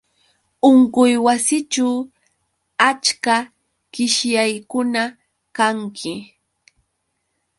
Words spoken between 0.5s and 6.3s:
Unquywasićhu achka qishyaqkuna kanki